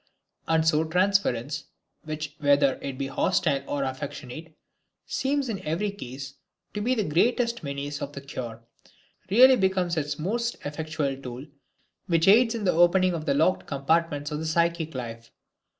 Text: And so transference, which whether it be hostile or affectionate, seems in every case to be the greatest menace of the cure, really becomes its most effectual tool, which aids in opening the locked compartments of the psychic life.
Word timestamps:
And 0.47 0.67
so 0.67 0.83
transference, 0.83 1.65
which 2.05 2.35
whether 2.39 2.79
it 2.81 2.97
be 2.97 3.05
hostile 3.05 3.61
or 3.67 3.83
affectionate, 3.83 4.57
seems 5.05 5.47
in 5.47 5.59
every 5.61 5.91
case 5.91 6.33
to 6.73 6.81
be 6.81 6.95
the 6.95 7.03
greatest 7.03 7.61
menace 7.61 8.01
of 8.01 8.13
the 8.13 8.21
cure, 8.21 8.63
really 9.29 9.57
becomes 9.57 9.97
its 9.97 10.17
most 10.17 10.55
effectual 10.65 11.15
tool, 11.21 11.45
which 12.07 12.27
aids 12.27 12.55
in 12.55 12.67
opening 12.67 13.11
the 13.19 13.35
locked 13.35 13.67
compartments 13.67 14.31
of 14.31 14.39
the 14.39 14.47
psychic 14.47 14.95
life. 14.95 15.29